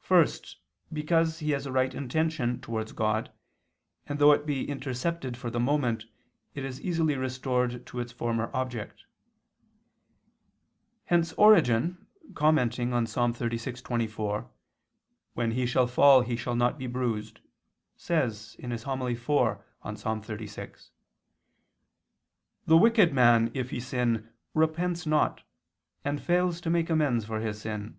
First, 0.00 0.58
because 0.92 1.38
he 1.38 1.52
has 1.52 1.64
a 1.64 1.70
right 1.70 1.94
intention 1.94 2.60
towards 2.60 2.90
God, 2.90 3.30
and 4.04 4.18
though 4.18 4.32
it 4.32 4.44
be 4.44 4.68
intercepted 4.68 5.36
for 5.36 5.48
the 5.48 5.60
moment, 5.60 6.06
it 6.56 6.64
is 6.64 6.80
easily 6.80 7.14
restored 7.14 7.86
to 7.86 8.00
its 8.00 8.10
former 8.10 8.50
object. 8.52 9.04
Hence 11.04 11.32
Origen 11.34 12.08
commenting 12.34 12.92
on 12.92 13.04
Ps. 13.04 13.14
36:24, 13.14 14.48
"When 15.34 15.52
he 15.52 15.66
shall 15.66 15.86
fall 15.86 16.22
he 16.22 16.34
shall 16.34 16.56
not 16.56 16.76
be 16.76 16.88
bruised," 16.88 17.38
says 17.96 18.56
(Hom. 18.60 19.02
iv 19.02 19.14
in 19.28 19.94
Ps. 19.94 20.02
36): 20.26 20.90
"The 22.66 22.76
wicked 22.76 23.12
man, 23.12 23.52
if 23.54 23.70
he 23.70 23.78
sin, 23.78 24.30
repents 24.52 25.06
not, 25.06 25.44
and 26.04 26.20
fails 26.20 26.60
to 26.62 26.70
make 26.70 26.90
amends 26.90 27.24
for 27.24 27.38
his 27.38 27.60
sin. 27.60 27.96